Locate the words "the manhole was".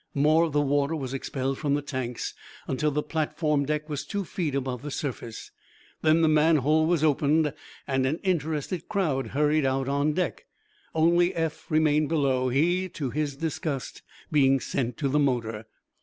6.23-7.03